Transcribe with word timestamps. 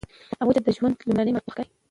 هغوی 0.39 0.53
ته 0.57 0.61
د 0.63 0.69
ژوند 0.77 0.95
لومړني 1.07 1.31
مهارتونه 1.33 1.49
وښایئ. 1.51 1.69